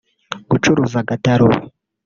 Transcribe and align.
gucuruza 0.49 0.97
agataro 1.03 1.47